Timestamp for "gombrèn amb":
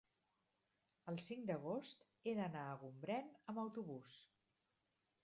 2.85-3.63